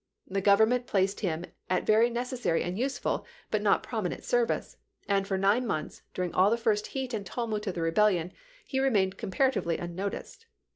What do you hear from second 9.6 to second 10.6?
unnoticed.